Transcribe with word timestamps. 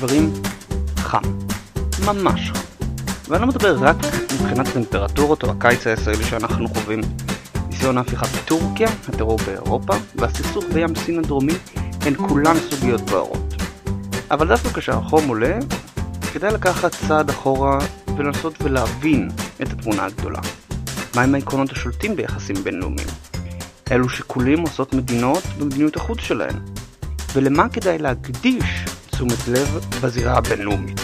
חברים, 0.00 0.32
חם. 0.96 1.22
ממש 2.04 2.50
חם. 2.50 2.84
ואני 3.28 3.42
לא 3.42 3.48
מדבר 3.48 3.76
רק 3.80 3.96
מבחינת 4.32 4.68
טמפרטורות 4.68 5.42
או 5.42 5.50
הקיץ 5.50 5.86
הישראלי 5.86 6.24
שאנחנו 6.24 6.68
חווים. 6.68 7.00
ניסיון 7.68 7.98
ההפיכה 7.98 8.26
בטורקיה, 8.26 8.88
הטרור 9.08 9.38
באירופה 9.46 9.94
והסכסוך 10.14 10.64
בים 10.72 10.94
סין 10.94 11.18
הדרומי 11.18 11.52
הן 12.00 12.14
כולן 12.28 12.56
סוגיות 12.70 13.00
בוערות. 13.00 13.54
אבל 14.30 14.48
דווקא 14.48 14.80
כשהחום 14.80 15.28
עולה, 15.28 15.58
כדאי 16.32 16.52
לקחת 16.52 16.94
צעד 17.08 17.30
אחורה 17.30 17.78
ולנסות 18.16 18.54
ולהבין 18.62 19.28
את 19.62 19.72
התמונה 19.72 20.04
הגדולה. 20.04 20.40
מהם 21.16 21.34
העקרונות 21.34 21.72
השולטים 21.72 22.16
ביחסים 22.16 22.56
בינלאומיים? 22.56 23.08
אילו 23.90 24.08
שיקולים 24.08 24.60
עושות 24.60 24.94
מדינות 24.94 25.42
במדיניות 25.58 25.96
החוץ 25.96 26.20
שלהן? 26.20 26.54
ולמה 27.34 27.68
כדאי 27.68 27.98
להקדיש 27.98 28.84
תשומת 29.20 29.48
לב 29.48 29.80
בזירה 30.02 30.38
הבינלאומית? 30.38 31.00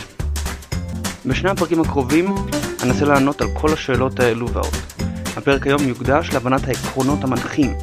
בשני 1.26 1.50
הפרקים 1.50 1.80
הקרובים 1.80 2.34
אנסה 2.82 3.04
לענות 3.04 3.40
על 3.40 3.48
כל 3.54 3.72
השאלות 3.72 4.20
האלו 4.20 4.52
ועוד. 4.52 4.74
הפרק 5.36 5.66
היום 5.66 5.88
יוקדש 5.88 6.30
להבנת 6.32 6.68
העקרונות 6.68 7.24
המנחים 7.24 7.74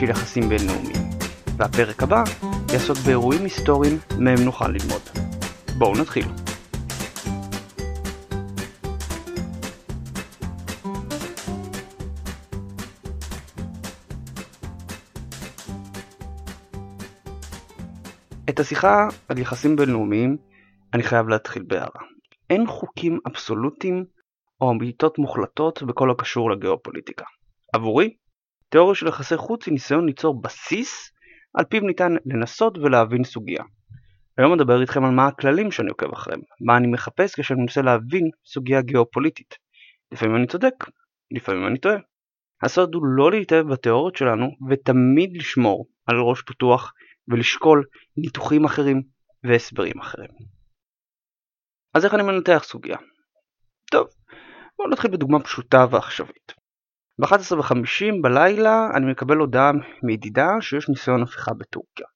של 0.00 0.10
יחסים 0.10 0.48
בינלאומיים, 0.48 1.10
והפרק 1.56 2.02
הבא 2.02 2.24
יעסוק 2.72 2.98
באירועים 2.98 3.44
היסטוריים 3.44 3.98
מהם 4.18 4.44
נוכל 4.44 4.68
ללמוד. 4.68 5.02
בואו 5.78 5.96
נתחיל. 5.96 6.26
השיחה 18.60 19.08
על 19.28 19.38
יחסים 19.38 19.76
בינלאומיים 19.76 20.36
אני 20.94 21.02
חייב 21.02 21.28
להתחיל 21.28 21.62
בהערה. 21.66 22.02
אין 22.50 22.66
חוקים 22.66 23.18
אבסולוטיים 23.26 24.04
או 24.60 24.70
אמיתות 24.70 25.18
מוחלטות 25.18 25.82
בכל 25.82 26.10
הקשור 26.10 26.50
לגיאופוליטיקה. 26.50 27.24
עבורי, 27.74 28.16
תיאוריה 28.68 28.94
של 28.94 29.06
יחסי 29.06 29.36
חוץ 29.36 29.66
היא 29.66 29.72
ניסיון 29.72 30.06
ליצור 30.06 30.42
בסיס 30.42 31.10
על 31.54 31.64
פיו 31.64 31.80
ניתן 31.80 32.12
לנסות 32.26 32.78
ולהבין 32.78 33.24
סוגיה. 33.24 33.64
היום 34.38 34.52
אדבר 34.52 34.80
איתכם 34.80 35.04
על 35.04 35.10
מה 35.10 35.26
הכללים 35.26 35.70
שאני 35.70 35.88
עוקב 35.88 36.12
אחריהם, 36.12 36.40
מה 36.60 36.76
אני 36.76 36.86
מחפש 36.86 37.40
כשאני 37.40 37.60
מנסה 37.60 37.82
להבין 37.82 38.30
סוגיה 38.46 38.82
גיאופוליטית. 38.82 39.54
לפעמים 40.12 40.36
אני 40.36 40.46
צודק, 40.46 40.74
לפעמים 41.30 41.66
אני 41.66 41.78
טועה. 41.78 41.96
הסוד 42.62 42.94
הוא 42.94 43.04
לא 43.04 43.30
להתאהב 43.30 43.66
בתיאוריות 43.66 44.16
שלנו 44.16 44.50
ותמיד 44.70 45.36
לשמור 45.36 45.86
על 46.06 46.16
ראש 46.16 46.42
פתוח 46.42 46.92
ולשקול 47.30 47.84
ניתוחים 48.16 48.64
אחרים 48.64 49.02
והסברים 49.44 50.00
אחרים. 50.00 50.30
אז 51.94 52.04
איך 52.04 52.14
אני 52.14 52.22
מנתח 52.22 52.62
סוגיה? 52.64 52.96
טוב, 53.90 54.08
בואו 54.78 54.90
נתחיל 54.90 55.10
בדוגמה 55.10 55.40
פשוטה 55.40 55.86
ועכשווית. 55.90 56.52
ב-11:50 57.20 58.22
בלילה 58.22 58.88
אני 58.96 59.10
מקבל 59.10 59.36
הודעה 59.36 59.70
מידידה 60.02 60.48
שיש 60.60 60.88
ניסיון 60.88 61.22
הפיכה 61.22 61.54
בטורקיה. 61.54 62.06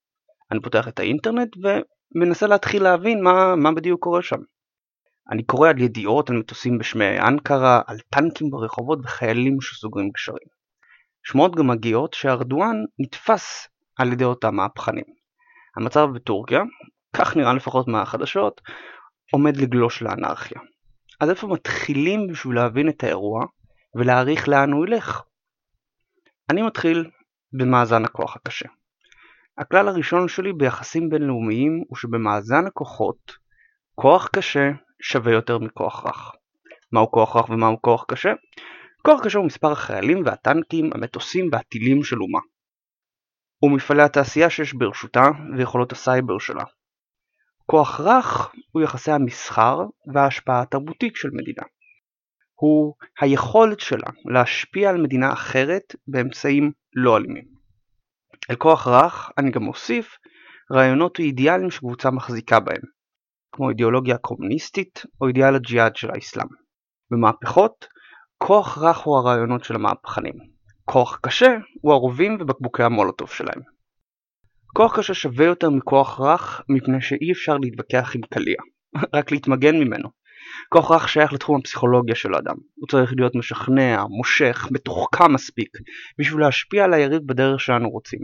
אני 0.51 0.61
פותח 0.61 0.89
את 0.89 0.99
האינטרנט 0.99 1.57
ומנסה 2.17 2.47
להתחיל 2.47 2.83
להבין 2.83 3.23
מה, 3.23 3.57
מה 3.57 3.73
בדיוק 3.73 4.03
קורה 4.03 4.23
שם. 4.23 4.41
אני 5.31 5.43
קורא 5.43 5.69
על 5.69 5.79
ידיעות 5.79 6.31
על 6.31 6.37
מטוסים 6.37 6.79
בשמי 6.79 7.21
אנקרה, 7.21 7.81
על 7.87 7.97
טנקים 8.11 8.51
ברחובות 8.51 8.99
וחיילים 9.05 9.61
שסוגרים 9.61 10.11
גשרים. 10.11 10.49
שמועות 11.25 11.57
גם 11.57 11.67
מגיעות 11.67 12.15
שארדואן 12.15 12.77
נתפס 12.99 13.69
על 13.97 14.13
ידי 14.13 14.25
אותם 14.25 14.55
מהפכנים. 14.57 15.05
המצב 15.77 16.09
בטורקיה, 16.15 16.63
כך 17.17 17.37
נראה 17.37 17.55
לפחות 17.55 17.89
מהחדשות, 17.89 18.61
עומד 19.33 19.57
לגלוש 19.57 20.03
לאנרכיה. 20.03 20.61
אז 21.21 21.31
איפה 21.31 21.47
מתחילים 21.47 22.27
בשביל 22.27 22.57
להבין 22.57 22.89
את 22.89 23.05
האירוע 23.05 23.47
ולהעריך 23.95 24.49
לאן 24.49 24.73
הוא 24.73 24.87
ילך? 24.87 25.23
אני 26.51 26.63
מתחיל 26.63 27.11
במאזן 27.53 28.05
הכוח 28.05 28.37
הקשה. 28.37 28.69
הכלל 29.59 29.89
הראשון 29.89 30.29
שלי 30.29 30.53
ביחסים 30.53 31.09
בינלאומיים 31.09 31.85
הוא 31.89 31.97
שבמאזן 31.97 32.67
הכוחות, 32.67 33.33
כוח 33.95 34.29
קשה 34.29 34.71
שווה 35.03 35.33
יותר 35.33 35.59
מכוח 35.59 36.07
רך. 36.07 36.33
מהו 36.93 37.11
כוח 37.11 37.37
רך 37.37 37.51
ומהו 37.51 37.83
כוח 37.83 38.05
קשה? 38.09 38.33
כוח 39.03 39.25
קשה 39.25 39.39
הוא 39.39 39.47
מספר 39.47 39.73
החיילים 39.73 40.23
והטנקים, 40.25 40.91
המטוסים 40.95 41.49
והטילים 41.53 42.05
של 42.05 42.23
אומה. 42.23 42.41
ומפעלי 43.65 44.03
התעשייה 44.03 44.51
שיש 44.51 44.75
ברשותה 44.75 45.25
ויכולות 45.57 45.93
הסייבר 45.93 46.39
שלה. 46.39 46.65
כוח 47.67 48.01
רך 48.01 48.53
הוא 48.73 48.83
יחסי 48.83 49.11
המסחר 49.11 49.81
וההשפעה 50.15 50.63
התרבותית 50.63 51.17
של 51.17 51.29
מדינה. 51.33 51.63
הוא 52.55 52.95
היכולת 53.21 53.81
שלה 53.81 54.09
להשפיע 54.25 54.91
על 54.91 55.03
מדינה 55.03 55.33
אחרת 55.33 55.97
באמצעים 56.09 56.73
לא 56.95 57.17
אלימים. 57.17 57.45
אל 58.51 58.57
כוח 58.57 58.89
רך 58.89 59.31
אני 59.39 59.51
גם 59.51 59.63
מוסיף 59.63 60.19
רעיונות 60.73 61.21
ואידיאלים 61.21 61.71
שקבוצה 61.71 62.11
מחזיקה 62.11 62.61
בהם, 62.61 62.83
כמו 63.53 63.71
אידיאולוגיה 63.71 64.19
קומוניסטית 64.19 65.03
או 65.21 65.29
אידיאל 65.29 65.55
הג'יהאד 65.55 65.97
של 65.97 66.11
האסלאם. 66.11 66.49
במהפכות, 67.11 67.87
כוח 68.39 68.79
רך 68.79 68.99
הוא 68.99 69.19
הרעיונות 69.19 69.65
של 69.65 69.75
המהפכנים. 69.75 70.54
כוח 70.85 71.19
קשה 71.23 71.57
הוא 71.81 71.93
הרובים 71.93 72.37
ובקבוקי 72.41 72.83
המולוטוב 72.83 73.31
שלהם. 73.31 73.61
כוח 74.67 74.99
קשה 74.99 75.15
שווה 75.15 75.47
יותר 75.47 75.71
מכוח 75.71 76.21
רך 76.21 76.63
מפני 76.69 77.01
שאי 77.01 77.33
אפשר 77.33 77.57
להתווכח 77.59 78.13
עם 78.15 78.21
קליע, 78.23 78.57
רק 79.15 79.33
להתמגן 79.33 79.77
ממנו. 79.77 80.09
כוח 80.69 80.91
רך 80.91 81.09
שייך 81.09 81.33
לתחום 81.33 81.61
הפסיכולוגיה 81.61 82.15
של 82.15 82.35
האדם, 82.35 82.55
הוא 82.75 82.89
צריך 82.89 83.13
להיות 83.17 83.35
משכנע, 83.35 84.05
מושך, 84.09 84.69
מתוחכם 84.71 85.33
מספיק, 85.33 85.69
בשביל 86.19 86.41
להשפיע 86.41 86.85
על 86.85 86.95
היריב 86.95 87.23
בדרך 87.27 87.61
שאנו 87.61 87.91
רוצים. 87.91 88.21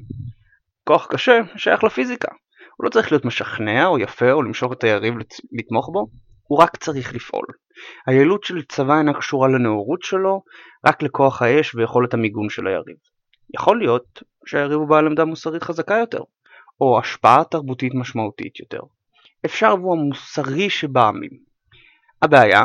כוח 0.85 1.07
קשה 1.11 1.41
שייך 1.57 1.85
לפיזיקה, 1.85 2.29
הוא 2.77 2.85
לא 2.85 2.91
צריך 2.91 3.13
להיות 3.13 3.25
משכנע 3.25 3.87
או 3.87 3.99
יפה 3.99 4.33
או 4.33 4.43
למשוך 4.43 4.73
את 4.73 4.85
היריב 4.85 5.15
לתמוך 5.53 5.91
בו, 5.93 6.07
הוא 6.51 6.59
רק 6.59 6.77
צריך 6.77 7.15
לפעול. 7.15 7.47
היעילות 8.07 8.45
של 8.45 8.63
צבא 8.63 8.99
אינה 8.99 9.15
קשורה 9.15 9.49
לנאורות 9.49 10.03
שלו, 10.03 10.43
רק 10.87 11.03
לכוח 11.03 11.43
האש 11.43 11.75
ויכולת 11.75 12.15
המיגון 12.15 12.49
של 12.49 12.67
היריב. 12.67 12.97
יכול 13.55 13.79
להיות 13.79 14.23
שהיריב 14.47 14.79
הוא 14.79 14.89
בעל 14.89 15.07
עמדה 15.07 15.25
מוסרית 15.25 15.63
חזקה 15.63 15.95
יותר, 15.95 16.23
או 16.81 16.99
השפעה 16.99 17.45
תרבותית 17.45 17.95
משמעותית 17.95 18.61
יותר. 18.61 18.81
אפשר 19.45 19.75
והוא 19.75 19.93
המוסרי 19.93 20.71
שבעמים. 20.71 21.31
הבעיה 22.23 22.63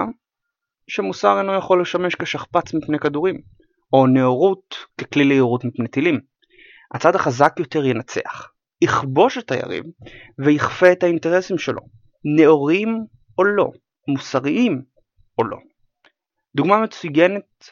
שמוסר 0.88 1.40
אינו 1.40 1.54
יכול 1.54 1.82
לשמש 1.82 2.16
כשכפ"ץ 2.16 2.74
מפני 2.74 3.00
כדורים, 3.00 3.42
או 3.94 4.08
נאורות 4.08 4.76
ככלי 4.98 5.24
ליהירות 5.24 5.66
מפני 5.66 5.88
טילים. 5.88 6.20
הצד 6.94 7.16
החזק 7.16 7.54
יותר 7.60 7.86
ינצח, 7.86 8.52
יכבוש 8.82 9.38
את 9.38 9.52
היריב 9.52 9.84
ויכפה 10.40 10.92
את 10.92 11.04
האינטרסים 11.04 11.58
שלו, 11.58 11.82
נאורים 12.38 13.06
או 13.38 13.44
לא, 13.44 13.72
מוסריים 14.08 14.82
או 15.38 15.44
לא. 15.44 15.58
דוגמה 16.56 16.78
מצוינת 16.78 17.70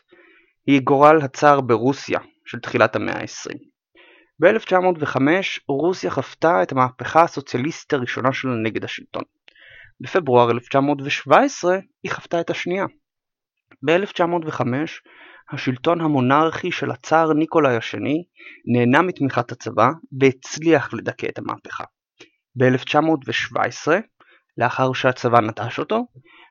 היא 0.68 0.82
גורל 0.82 1.22
הצאר 1.22 1.62
ברוסיה 1.62 2.20
של 2.46 2.60
תחילת 2.60 2.96
המאה 2.96 3.18
ה-20. 3.18 3.58
ב-1905 4.40 5.18
רוסיה 5.68 6.12
חוותה 6.12 6.64
את 6.64 6.72
המהפכה 6.72 7.24
הסוציאליסטית 7.24 7.94
הראשונה 7.94 8.34
שלה 8.34 8.52
נגד 8.64 8.84
השלטון. 8.84 9.24
בפברואר 10.02 10.52
1917 10.52 11.78
היא 12.04 12.12
חוותה 12.12 12.42
את 12.42 12.50
השנייה. 12.50 12.86
ב-1905 13.86 14.64
השלטון 15.52 16.02
המונרכי 16.02 16.72
של 16.72 16.92
הצאר 16.92 17.34
ניקולאי 17.34 17.76
השני 17.76 18.24
נהנה 18.74 19.02
מתמיכת 19.02 19.52
הצבא 19.52 19.88
והצליח 20.20 20.94
לדכא 20.94 21.28
את 21.30 21.38
המהפכה. 21.38 21.84
ב-1917, 22.56 23.92
לאחר 24.58 24.94
שהצבא 24.94 25.40
נטש 25.40 25.80
אותו, 25.80 26.08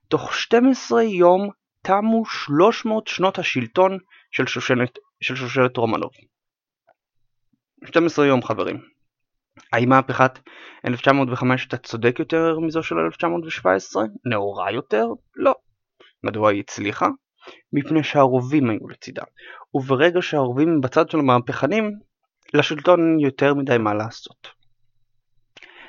תוך 0.08 0.34
12 0.34 1.02
יום 1.02 1.50
תמו 1.82 2.24
300 2.26 3.06
שנות 3.06 3.38
השלטון 3.38 3.98
של 4.30 4.46
שושלת, 4.46 4.98
של 5.20 5.36
שושלת 5.36 5.76
רומנוב. 5.76 6.10
12 7.84 8.26
יום 8.26 8.42
חברים. 8.42 8.80
האם 9.72 9.88
מהפכת 9.88 10.38
1905 10.86 11.62
הייתה 11.62 11.76
צודק 11.76 12.16
יותר 12.18 12.58
מזו 12.58 12.82
של 12.82 12.94
1917? 12.98 14.04
נאורה 14.24 14.72
יותר? 14.72 15.06
לא. 15.36 15.54
מדוע 16.24 16.50
היא 16.50 16.60
הצליחה? 16.60 17.08
מפני 17.72 18.04
שהרובים 18.04 18.70
היו 18.70 18.88
לצידה, 18.88 19.22
וברגע 19.74 20.22
שהרובים 20.22 20.80
בצד 20.80 21.10
של 21.10 21.18
המהפכנים, 21.18 21.90
לשלטון 22.54 23.20
יותר 23.20 23.54
מדי 23.54 23.78
מה 23.78 23.94
לעשות. 23.94 24.61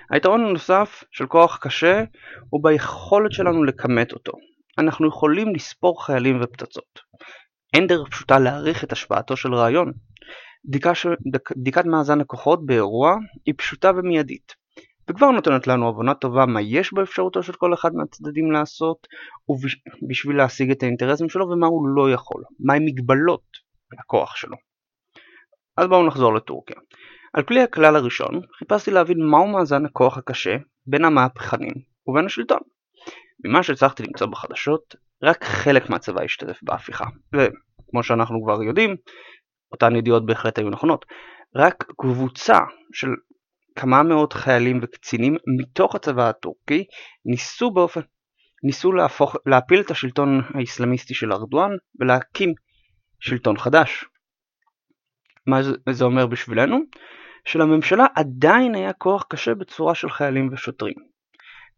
היתרון 0.09 0.45
הנוסף 0.45 1.03
של 1.11 1.25
כוח 1.25 1.57
קשה 1.61 2.03
הוא 2.49 2.63
ביכולת 2.63 3.31
שלנו 3.31 3.63
לכמת 3.63 4.13
אותו. 4.13 4.31
אנחנו 4.77 5.07
יכולים 5.07 5.55
לספור 5.55 6.05
חיילים 6.05 6.39
ופצצות. 6.41 6.99
אין 7.73 7.87
דרך 7.87 8.09
פשוטה 8.09 8.39
להעריך 8.39 8.83
את 8.83 8.91
השפעתו 8.91 9.37
של 9.37 9.53
רעיון. 9.53 9.91
בדיקה 10.65 10.95
ש... 10.95 11.07
בדיקת 11.57 11.85
מאזן 11.85 12.21
הכוחות 12.21 12.65
באירוע 12.65 13.15
היא 13.45 13.53
פשוטה 13.57 13.91
ומיידית, 13.95 14.53
וכבר 15.09 15.31
נותנת 15.31 15.67
לנו 15.67 15.89
הבנה 15.89 16.13
טובה 16.13 16.45
מה 16.45 16.61
יש 16.61 16.93
באפשרותו 16.93 17.43
של 17.43 17.53
כל 17.53 17.73
אחד 17.73 17.89
מהצדדים 17.93 18.51
לעשות 18.51 19.07
בשביל 20.09 20.37
להשיג 20.37 20.71
את 20.71 20.83
האינטרסים 20.83 21.29
שלו 21.29 21.49
ומה 21.49 21.67
הוא 21.67 21.87
לא 21.87 22.11
יכול, 22.11 22.43
מהי 22.59 22.79
מגבלות 22.79 23.43
הכוח 23.99 24.35
שלו. 24.35 24.57
אז 25.77 25.87
בואו 25.87 26.07
נחזור 26.07 26.33
לטורקיה. 26.33 26.77
על 27.33 27.43
פי 27.43 27.61
הכלל 27.61 27.95
הראשון 27.95 28.41
חיפשתי 28.59 28.91
להבין 28.91 29.25
מהו 29.25 29.47
מאזן 29.47 29.85
הכוח 29.85 30.17
הקשה 30.17 30.57
בין 30.85 31.05
המהפכנים 31.05 31.73
ובין 32.07 32.25
השלטון. 32.25 32.59
ממה 33.45 33.63
שהצלחתי 33.63 34.03
למצוא 34.03 34.27
בחדשות, 34.27 34.95
רק 35.23 35.43
חלק 35.43 35.89
מהצבא 35.89 36.23
השתתף 36.23 36.59
בהפיכה, 36.63 37.05
וכמו 37.33 38.03
שאנחנו 38.03 38.43
כבר 38.43 38.63
יודעים, 38.63 38.95
אותן 39.71 39.95
ידיעות 39.95 40.25
בהחלט 40.25 40.57
היו 40.57 40.69
נכונות, 40.69 41.05
רק 41.55 41.83
קבוצה 41.97 42.59
של 42.93 43.07
כמה 43.75 44.03
מאות 44.03 44.33
חיילים 44.33 44.79
וקצינים 44.83 45.37
מתוך 45.59 45.95
הצבא 45.95 46.29
הטורקי 46.29 46.85
ניסו 47.25 47.71
באופן 47.71 48.01
ניסו 48.63 48.91
להפוך, 48.91 49.35
להפיל 49.45 49.79
את 49.79 49.91
השלטון 49.91 50.41
האסלאמיסטי 50.53 51.13
של 51.13 51.33
ארדואן 51.33 51.71
ולהקים 51.99 52.53
שלטון 53.19 53.57
חדש. 53.57 54.05
מה 55.47 55.59
זה 55.91 56.05
אומר 56.05 56.27
בשבילנו? 56.27 56.79
שלממשלה 57.45 58.05
עדיין 58.15 58.75
היה 58.75 58.93
כוח 58.93 59.25
קשה 59.29 59.55
בצורה 59.55 59.95
של 59.95 60.09
חיילים 60.09 60.49
ושוטרים. 60.53 60.95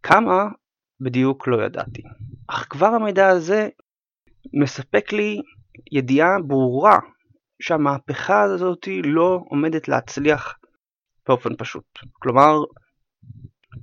כמה 0.04 0.44
בדיוק 1.02 1.48
לא 1.48 1.66
ידעתי, 1.66 2.02
אך 2.48 2.68
כבר 2.70 2.88
המידע 2.88 3.28
הזה 3.28 3.70
מספק 4.54 5.14
לי 5.14 5.42
ידיעה 5.92 6.30
ברורה 6.48 7.00
שהמהפכה 7.62 8.44
הזאת 8.44 8.88
לא 9.04 9.40
עומדת 9.50 9.88
להצליח 9.88 10.60
באופן 11.28 11.56
פשוט. 11.58 11.86
כלומר, 12.14 12.56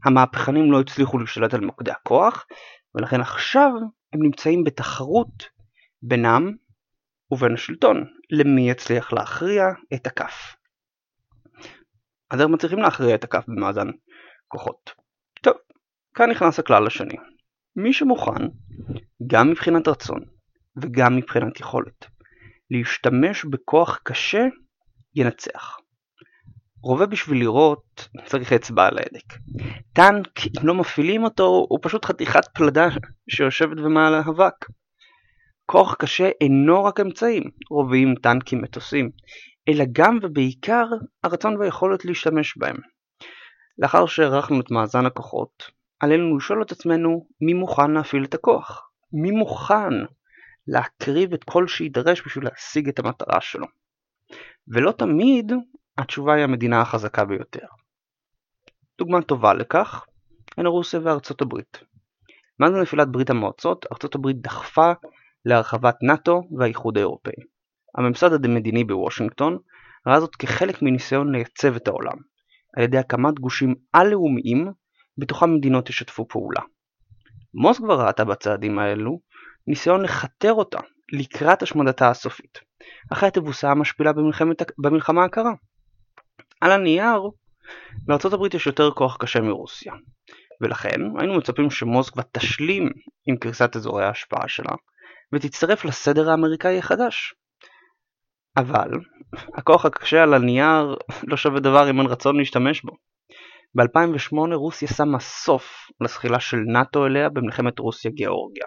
המהפכנים 0.05 0.73
לא 0.73 0.81
הצליחו 0.81 1.19
להשתלט 1.19 1.55
על 1.55 1.61
מוקדי 1.61 1.90
הכוח, 1.90 2.46
ולכן 2.94 3.20
עכשיו 3.20 3.70
הם 4.12 4.23
נמצאים 4.23 4.64
בתחרות 4.64 5.44
בינם 6.02 6.52
ובין 7.32 7.55
השלטון, 7.55 8.05
למי 8.31 8.70
יצליח 8.70 9.12
להכריע 9.12 9.64
את 9.94 10.06
הכף. 10.06 10.56
אז 12.31 12.40
איך 12.40 12.49
מצליחים 12.49 12.79
להכריע 12.79 13.14
את 13.14 13.25
הכף 13.25 13.44
במאזן 13.49 13.87
כוחות? 14.49 14.90
טוב, 15.43 15.55
כאן 16.14 16.31
נכנס 16.31 16.58
הכלל 16.58 16.87
השני. 16.87 17.17
מי 17.76 17.93
שמוכן, 17.93 18.49
גם 19.26 19.50
מבחינת 19.50 19.88
רצון 19.88 20.20
וגם 20.76 21.17
מבחינת 21.17 21.61
יכולת, 21.61 22.06
להשתמש 22.70 23.44
בכוח 23.44 24.00
קשה, 24.05 24.46
ינצח. 25.14 25.76
רובה 26.82 27.06
בשביל 27.06 27.38
לראות 27.38 28.08
צריך 28.25 28.52
אצבע 28.52 28.87
על 28.87 28.99
ההדק. 28.99 29.32
טנק, 29.93 30.29
אם 30.61 30.67
לא 30.67 30.75
מפעילים 30.75 31.25
אותו, 31.25 31.67
הוא 31.69 31.79
פשוט 31.82 32.05
חתיכת 32.05 32.49
פלדה 32.55 32.88
שיושבת 33.31 33.76
במעל 33.76 34.14
האבק. 34.14 34.55
כוח 35.67 35.94
קשה 35.94 36.31
אינו 36.41 36.85
רק 36.85 37.00
אמצעים, 37.00 37.43
רובים, 37.70 38.14
טנקים, 38.14 38.62
מטוסים, 38.62 39.11
אלא 39.69 39.85
גם 39.93 40.19
ובעיקר 40.23 40.87
הרצון 41.25 41.56
והיכולת 41.56 42.05
להשתמש 42.05 42.56
בהם. 42.56 42.76
לאחר 43.79 44.06
שהערכנו 44.06 44.61
את 44.61 44.70
מאזן 44.70 45.06
הכוחות, 45.06 45.70
עלינו 46.00 46.37
לשאול 46.37 46.62
את 46.62 46.73
עצמנו 46.73 47.26
מי 47.41 47.55
מוכן 47.55 47.91
להפעיל 47.91 48.25
את 48.25 48.35
הכוח, 48.35 48.91
מי 49.12 49.31
מוכן 49.31 49.94
להקריב 50.69 51.32
את 51.32 51.44
כל 51.44 51.67
שידרש 51.67 52.23
בשביל 52.26 52.44
להשיג 52.44 52.88
את 52.88 52.99
המטרה 52.99 53.41
שלו. 53.41 53.67
ולא 54.69 54.93
תמיד 54.93 55.53
התשובה 55.99 56.35
היא 56.35 56.44
המדינה 56.44 56.81
החזקה 56.81 57.25
ביותר. 57.25 57.67
דוגמה 58.99 59.23
טובה 59.23 59.55
לכך 59.55 60.06
הן 60.56 60.67
רוסיה 60.67 61.00
וארצות 61.05 61.43
הברית. 61.43 61.79
מאז 62.61 62.73
נפילת 62.73 63.08
ברית 63.08 63.31
המועצות, 63.31 63.87
ארצות 63.93 64.15
הברית 64.15 64.41
דחפה 64.41 64.93
להרחבת 65.44 65.97
נאט"ו 66.03 66.43
והאיחוד 66.59 66.97
האירופאי. 66.97 67.33
הממסד 67.99 68.44
המדיני 68.44 68.85
בוושינגטון 68.85 69.59
ראה 70.06 70.21
זאת 70.21 70.37
כחלק 70.37 70.83
מניסיון 70.83 71.33
לייצב 71.33 71.77
את 71.77 71.89
העולם, 71.89 72.17
על 72.77 72.83
ידי 72.85 72.99
הקמת 72.99 73.39
גושים 73.39 73.75
על-לאומיים 73.93 74.73
בתוכם 75.19 75.55
מדינות 75.55 75.91
ישתפו 75.91 76.29
פעולה. 76.29 76.61
מוסקבה 77.55 77.94
ראתה 77.94 78.25
בצעדים 78.25 78.79
האלו 78.79 79.21
ניסיון 79.67 80.03
לכתר 80.03 80.53
אותה 80.53 80.79
לקראת 81.12 81.62
השמדתה 81.62 82.11
הסופית, 82.11 82.59
אחרי 83.12 83.29
התבוסה 83.29 83.71
המשפילה 83.71 84.12
במלחמה 84.79 85.25
הקרה. 85.25 85.53
על 86.61 86.71
הנייר, 86.71 87.23
לארצות 88.09 88.33
הברית 88.33 88.55
יש 88.55 88.67
יותר 88.67 88.91
כוח 88.91 89.17
קשה 89.17 89.41
מרוסיה, 89.41 89.93
ולכן 90.61 91.00
היינו 91.19 91.39
מצפים 91.39 91.71
שמוסקבה 91.71 92.23
תשלים 92.33 92.91
עם 93.27 93.37
קריסת 93.37 93.77
אזורי 93.77 94.05
ההשפעה 94.05 94.49
שלה, 94.49 94.75
ותצטרף 95.32 95.84
לסדר 95.84 96.31
האמריקאי 96.31 96.79
החדש. 96.79 97.34
אבל, 98.56 98.90
הכוח 99.55 99.84
הקשה 99.84 100.23
על 100.23 100.34
הנייר 100.34 100.96
לא 101.23 101.37
שווה 101.37 101.61
דבר 101.61 101.90
אם 101.90 101.99
אין 102.00 102.06
רצון 102.06 102.37
להשתמש 102.37 102.82
בו. 102.82 102.93
ב-2008 103.75 104.55
רוסיה 104.55 104.88
שמה 104.88 105.20
סוף 105.20 105.90
לזחילה 106.00 106.40
של 106.40 106.56
נאט"ו 106.56 107.06
אליה 107.06 107.29
במלחמת 107.29 107.79
רוסיה-גיאורגיה. 107.79 108.64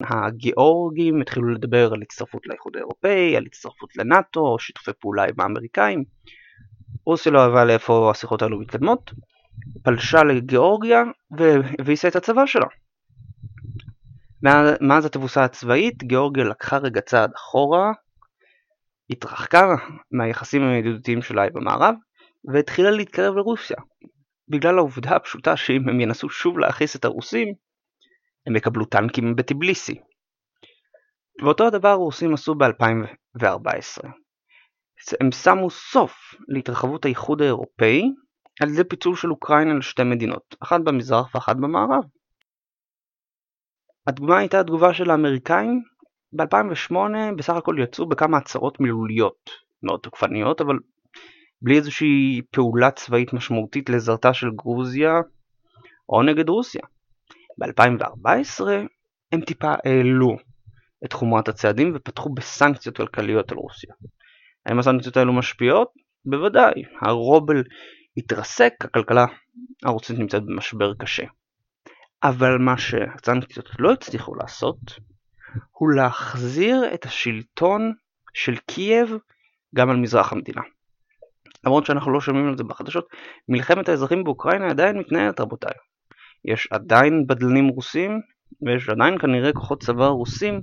הגיאורגים 0.00 1.20
התחילו 1.20 1.48
לדבר 1.48 1.92
על 1.92 2.02
הצטרפות 2.02 2.46
לאיחוד 2.46 2.76
האירופאי, 2.76 3.36
על 3.36 3.44
הצטרפות 3.46 3.96
לנאט"ו, 3.96 4.58
שיתופי 4.58 4.90
פעולה 5.00 5.24
עם 5.24 5.40
האמריקאים. 5.40 6.04
רוסיה 7.04 7.32
לא 7.32 7.44
אהבה 7.44 7.64
לאיפה 7.64 8.10
השיחות 8.10 8.42
האלו 8.42 8.60
מתקדמות, 8.60 9.10
פלשה 9.82 10.22
לגיאורגיה 10.22 11.02
והביסה 11.38 12.08
את 12.08 12.16
הצבא 12.16 12.46
שלה. 12.46 12.66
מאז 14.80 15.04
התבוסה 15.04 15.44
הצבאית, 15.44 16.02
גיאורגיה 16.02 16.44
לקחה 16.44 16.76
רגע 16.76 17.00
צעד 17.00 17.30
אחורה, 17.36 17.92
התרחקה 19.10 19.66
מהיחסים 20.10 20.62
הידידותיים 20.62 21.22
שלה 21.22 21.50
במערב, 21.50 21.94
והתחילה 22.52 22.90
להתקרב 22.90 23.36
לרוסיה. 23.36 23.76
בגלל 24.48 24.78
העובדה 24.78 25.16
הפשוטה 25.16 25.56
שאם 25.56 25.88
הם 25.88 26.00
ינסו 26.00 26.28
שוב 26.28 26.58
להכעיס 26.58 26.96
את 26.96 27.04
הרוסים, 27.04 27.48
הם 28.46 28.56
יקבלו 28.56 28.84
טנקים 28.84 29.36
בטיבליסי. 29.36 30.00
ואותו 31.42 31.66
הדבר 31.66 31.88
הרוסים 31.88 32.34
עשו 32.34 32.54
ב-2014. 32.54 34.08
הם 35.20 35.32
שמו 35.32 35.70
סוף 35.70 36.34
להתרחבות 36.48 37.04
האיחוד 37.04 37.42
האירופאי 37.42 38.02
על 38.62 38.68
ידי 38.68 38.84
פיצול 38.84 39.16
של 39.16 39.30
אוקראינה 39.30 39.74
לשתי 39.74 40.02
מדינות, 40.02 40.56
אחת 40.60 40.80
במזרח 40.80 41.34
ואחת 41.34 41.56
במערב. 41.56 42.04
הדוגמה 44.06 44.38
הייתה 44.38 44.60
התגובה 44.60 44.94
של 44.94 45.10
האמריקאים. 45.10 45.82
ב-2008 46.32 46.94
בסך 47.36 47.54
הכל 47.54 47.76
יצאו 47.82 48.08
בכמה 48.08 48.38
הצהרות 48.38 48.80
מילוליות 48.80 49.50
מאוד 49.82 50.00
תוקפניות, 50.00 50.60
אבל 50.60 50.78
בלי 51.62 51.76
איזושהי 51.76 52.42
פעולה 52.50 52.90
צבאית 52.90 53.32
משמעותית 53.32 53.90
לעזרתה 53.90 54.34
של 54.34 54.50
גרוזיה 54.50 55.20
או 56.08 56.22
נגד 56.22 56.48
רוסיה. 56.48 56.82
ב-2014 57.58 58.64
הם 59.32 59.40
טיפה 59.40 59.74
העלו 59.84 60.36
את 61.04 61.12
חומרת 61.12 61.48
הצעדים 61.48 61.92
ופתחו 61.94 62.34
בסנקציות 62.34 62.96
כלכליות 62.96 63.52
על 63.52 63.58
רוסיה. 63.58 63.94
האם 64.66 64.78
הסנקציות 64.78 65.16
האלו 65.16 65.32
משפיעות? 65.32 65.92
בוודאי, 66.24 66.82
הרובל 67.00 67.62
התרסק, 68.16 68.72
הכלכלה 68.80 69.26
הרוסית 69.82 70.18
נמצאת 70.18 70.42
במשבר 70.42 70.94
קשה. 70.94 71.24
אבל 72.28 72.58
מה 72.58 72.78
שהסנקציות 72.78 73.68
לא 73.78 73.92
הצליחו 73.92 74.34
לעשות 74.34 74.78
הוא 75.70 75.90
להחזיר 75.92 76.94
את 76.94 77.04
השלטון 77.04 77.92
של 78.34 78.56
קייב 78.56 79.16
גם 79.74 79.90
על 79.90 79.96
מזרח 79.96 80.32
המדינה. 80.32 80.62
למרות 81.64 81.86
שאנחנו 81.86 82.12
לא 82.12 82.20
שומעים 82.20 82.48
על 82.48 82.56
זה 82.56 82.64
בחדשות, 82.64 83.06
מלחמת 83.48 83.88
האזרחים 83.88 84.24
באוקראינה 84.24 84.70
עדיין 84.70 84.98
מתנהלת 84.98 85.40
רבותיי. 85.40 85.74
יש 86.44 86.68
עדיין 86.70 87.26
בדלנים 87.26 87.68
רוסים, 87.68 88.20
ויש 88.62 88.88
עדיין 88.88 89.18
כנראה 89.18 89.52
כוחות 89.52 89.82
צבא 89.82 90.06
רוסים 90.06 90.60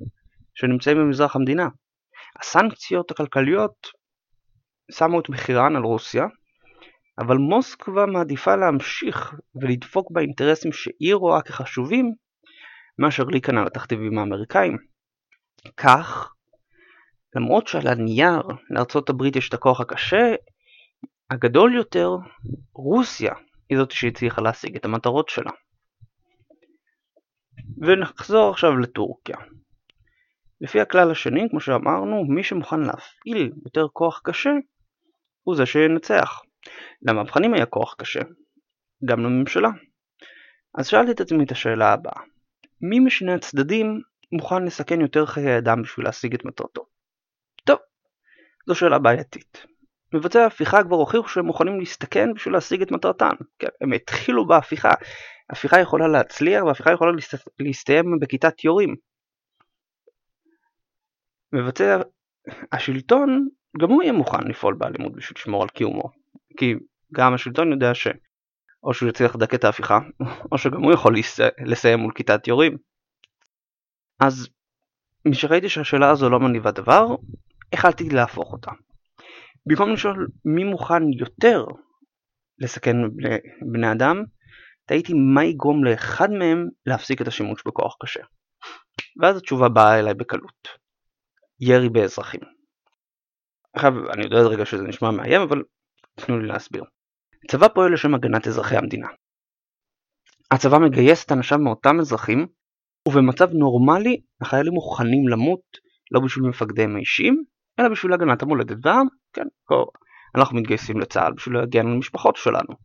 שנמצאים 0.56 0.98
במזרח 0.98 1.36
המדינה. 1.36 1.68
הסנקציות 2.40 3.12
הכלכליות 3.12 3.88
שמו 4.92 5.20
את 5.20 5.30
מחירן 5.30 5.76
על 5.76 5.84
רוסיה, 5.84 6.26
אבל 7.20 7.38
מוסקבה 7.38 8.06
מעדיפה 8.06 8.56
להמשיך 8.56 9.34
ולדפוק 9.62 10.12
באינטרסים 10.12 10.72
שהיא 10.72 11.16
רואה 11.16 11.42
כחשובים, 11.42 12.14
מאשר 13.00 13.24
להיכנע 13.24 13.64
לתכתיבים 13.64 14.20
האמריקאים. 14.20 14.78
כך, 15.78 16.34
למרות 17.36 17.68
שעל 17.68 17.88
הנייר 17.88 18.42
לארצות 18.70 19.10
הברית 19.10 19.36
יש 19.36 19.50
את 19.50 19.54
הכוח 19.54 19.82
הקשה, 19.82 20.36
הגדול 21.30 21.76
יותר, 21.76 22.10
רוסיה 22.76 23.34
היא 23.70 23.78
זאת 23.78 23.92
שהצליחה 23.92 24.42
להשיג 24.42 24.76
את 24.76 24.86
המטרות 24.86 25.30
שלה. 25.30 25.52
ונחזור 27.82 28.52
עכשיו 28.52 28.78
לטורקיה. 28.78 29.38
לפי 30.62 30.82
הכלל 30.82 31.12
השני, 31.12 31.48
כמו 31.50 31.60
שאמרנו, 31.60 32.26
מי 32.26 32.44
שמוכן 32.44 32.80
להפעיל 32.80 33.52
יותר 33.66 33.86
כוח 33.94 34.22
קשה, 34.24 34.52
הוא 35.44 35.56
זה 35.56 35.66
שינצח. 35.66 36.42
למהפכנים 37.08 37.54
היה 37.54 37.66
כוח 37.66 37.96
קשה, 37.98 38.22
גם 39.06 39.20
לממשלה. 39.20 39.70
אז 40.76 40.88
שאלתי 40.88 41.12
את 41.12 41.22
עצמי 41.22 41.44
את 41.44 41.52
השאלה 41.52 41.94
הבאה 41.94 42.22
מי 42.84 43.00
משני 43.00 43.34
הצדדים 43.34 44.02
מוכן 44.32 44.66
לסכן 44.66 45.02
יותר 45.02 45.26
חיי 45.26 45.58
אדם 45.58 45.82
בשביל 45.82 46.06
להשיג 46.06 46.34
את 46.34 46.46
מטרתו? 46.46 46.86
טוב, 47.64 47.78
זו 48.68 48.76
שאלה 48.76 49.00
בעייתית. 49.00 49.66
מבצעי 50.14 50.42
ההפיכה 50.42 50.84
כבר 50.84 50.96
הוכיחו 50.96 51.28
שהם 51.28 51.46
מוכנים 51.46 51.80
להסתכן 51.80 52.34
בשביל 52.34 52.54
להשיג 52.54 52.82
את 52.82 52.92
מטרתם. 52.92 53.32
כן, 53.60 53.68
הם 53.82 53.94
התחילו 53.94 54.48
בהפיכה. 54.48 54.92
הפיכה 55.50 55.80
יכולה 55.80 56.08
להצליח 56.08 56.64
והפיכה 56.64 56.92
יכולה 56.92 57.12
להסתיים 57.60 58.20
בכיתת 58.20 58.64
יורים. 58.64 58.96
מבצע 61.54 62.02
השלטון 62.72 63.48
גם 63.82 63.90
הוא 63.90 64.04
יהיה 64.04 64.14
מוכן 64.14 64.48
לפעול 64.48 64.76
באלימות 64.76 65.14
בשביל 65.14 65.36
לשמור 65.38 65.64
על 65.64 65.70
קיומו. 65.70 66.10
כי 66.58 66.76
גם 67.14 67.34
השלטון 67.34 67.72
יודע 67.72 67.94
ש... 67.94 68.08
או 68.84 68.94
שהוא 68.94 69.10
יצליח 69.10 69.36
לדכא 69.36 69.56
את 69.56 69.64
ההפיכה, 69.64 70.00
או 70.52 70.58
שגם 70.58 70.84
הוא 70.84 70.94
יכול 70.94 71.16
לסיים 71.66 72.00
מול 72.00 72.12
כיתת 72.16 72.48
יורים. 72.48 72.78
אז 74.20 74.50
משראיתי 75.28 75.70
שהשאלה 75.70 76.10
הזו 76.10 76.30
לא 76.30 76.40
מניבה 76.40 76.72
דבר, 76.72 77.08
החלטתי 77.74 78.10
להפוך 78.10 78.54
אותה. 78.54 78.72
במקום 79.66 79.94
לשאול 79.94 80.28
מי 80.46 80.64
מוכן 80.64 81.04
יותר 81.20 81.66
לסכן 82.60 82.96
בני, 83.72 83.92
אדם, 83.92 84.24
תהיתי 84.86 85.14
מה 85.14 85.44
יגרום 85.44 85.84
לאחד 85.84 86.32
מהם 86.32 86.68
להפסיק 86.86 87.22
את 87.22 87.28
השימוש 87.28 87.64
בכוח 87.66 87.96
קשה. 88.02 88.24
ואז 89.22 89.38
התשובה 89.38 89.70
באה 89.70 90.00
אליי 90.00 90.14
בקלות. 90.14 90.68
ירי 91.60 91.90
באזרחים. 91.90 92.42
עכשיו, 93.74 94.12
אני 94.12 94.24
יודע 94.24 94.38
רגע 94.38 94.66
שזה 94.66 94.84
נשמע 94.84 95.12
מאיים, 95.12 95.42
אבל 95.42 95.64
תנו 96.16 96.40
לי 96.40 96.48
להסביר. 96.48 96.84
הצבא 97.46 97.68
פועל 97.68 97.94
לשם 97.94 98.16
הגנת 98.16 98.48
אזרחי 98.48 98.78
המדינה. 98.78 99.08
הצבא 100.52 100.78
מגייס 100.78 101.26
את 101.26 101.32
אנשיו 101.32 101.60
מאותם 101.60 102.00
אזרחים, 102.00 102.48
ובמצב 103.08 103.50
נורמלי 103.54 104.22
החיילים 104.42 104.74
מוכנים 104.74 105.28
למות 105.28 105.62
לא 106.12 106.20
בשביל 106.20 106.46
מפקדיהם 106.46 106.96
האישיים, 106.96 107.44
אלא 107.80 107.90
בשביל 107.90 108.14
הגנת 108.14 108.42
המולדת 108.42 108.78
והעם. 108.82 109.08
כן, 109.34 109.46
פה 109.68 109.86
אנחנו 110.36 110.58
מתגייסים 110.58 111.00
לצה"ל 111.00 111.34
בשביל 111.34 111.58
להגן 111.58 111.88
על 111.88 111.94
המשפחות 111.94 112.36
שלנו. 112.36 112.76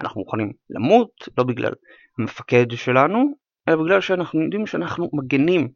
אנחנו 0.00 0.20
מוכנים 0.20 0.52
למות, 0.70 1.10
לא 1.38 1.44
בגלל 1.44 1.72
המפקד 2.18 2.66
שלנו, 2.70 3.34
אלא 3.68 3.76
בגלל 3.84 4.00
שאנחנו 4.00 4.42
יודעים 4.42 4.66
שאנחנו 4.66 5.10
מגנים 5.12 5.68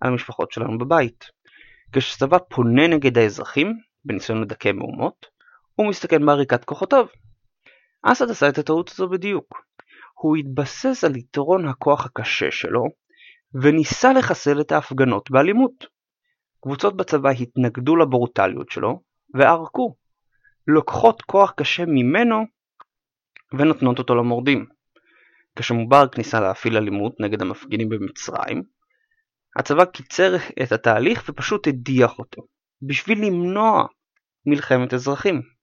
על 0.00 0.10
המשפחות 0.10 0.52
שלנו 0.52 0.78
בבית. 0.78 1.24
כשצבא 1.92 2.38
פונה 2.50 2.88
נגד 2.88 3.18
האזרחים, 3.18 3.72
בניסיון 4.04 4.40
לדכא 4.40 4.72
מהומות, 4.72 5.26
הוא 5.74 5.88
מסתכן 5.88 6.26
בעריקת 6.26 6.64
כוחותיו. 6.64 7.06
אסד 8.02 8.30
עשה 8.30 8.48
את 8.48 8.58
הטעות 8.58 8.90
הזו 8.90 9.08
בדיוק. 9.08 9.62
הוא 10.14 10.36
התבסס 10.36 11.04
על 11.04 11.16
יתרון 11.16 11.68
הכוח 11.68 12.06
הקשה 12.06 12.50
שלו, 12.50 12.84
וניסה 13.62 14.12
לחסל 14.12 14.60
את 14.60 14.72
ההפגנות 14.72 15.30
באלימות. 15.30 15.86
קבוצות 16.60 16.96
בצבא 16.96 17.30
התנגדו 17.30 17.96
לברוטליות 17.96 18.70
שלו, 18.70 19.02
וערקו. 19.34 19.96
לוקחות 20.66 21.22
כוח 21.22 21.52
קשה 21.56 21.84
ממנו, 21.86 22.44
ונותנות 23.58 23.98
אותו 23.98 24.14
למורדים. 24.14 24.66
כשמובארק 25.56 26.18
ניסה 26.18 26.40
להפעיל 26.40 26.76
אלימות 26.76 27.20
נגד 27.20 27.42
המפגינים 27.42 27.88
במצרים, 27.88 28.62
הצבא 29.56 29.84
קיצר 29.84 30.36
את 30.62 30.72
התהליך 30.72 31.24
ופשוט 31.28 31.68
הדיח 31.68 32.18
אותו, 32.18 32.42
בשביל 32.82 33.26
למנוע 33.26 33.86
מלחמת 34.46 34.94
אזרחים. 34.94 35.55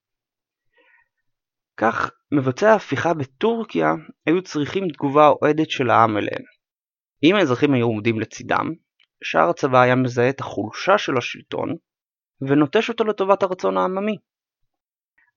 כך 1.77 2.11
מבצעי 2.31 2.69
ההפיכה 2.69 3.13
בטורקיה 3.13 3.93
היו 4.25 4.41
צריכים 4.41 4.87
תגובה 4.87 5.27
אוהדת 5.27 5.69
של 5.69 5.89
העם 5.89 6.17
אליהם. 6.17 6.43
אם 7.23 7.35
האזרחים 7.35 7.73
היו 7.73 7.85
עומדים 7.85 8.19
לצידם, 8.19 8.73
שאר 9.23 9.49
הצבא 9.49 9.81
היה 9.81 9.95
מזהה 9.95 10.29
את 10.29 10.39
החולשה 10.39 10.97
של 10.97 11.17
השלטון 11.17 11.75
ונוטש 12.41 12.89
אותו 12.89 13.03
לטובת 13.03 13.43
הרצון 13.43 13.77
העממי. 13.77 14.17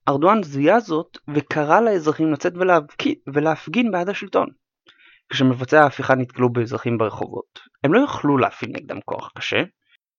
ארדואן 0.08 0.42
זיהה 0.42 0.80
זאת 0.80 1.18
וקרא 1.34 1.80
לאזרחים 1.80 2.32
לצאת 2.32 2.52
ולהפגין, 2.56 3.14
ולהפגין 3.34 3.90
בעד 3.90 4.08
השלטון. 4.08 4.48
כשמבצעי 5.28 5.80
ההפיכה 5.80 6.14
נתקלו 6.14 6.52
באזרחים 6.52 6.98
ברחובות, 6.98 7.60
הם 7.84 7.94
לא 7.94 8.00
יכלו 8.04 8.38
להפעיל 8.38 8.70
נגדם 8.74 9.00
כוח 9.04 9.32
קשה, 9.36 9.62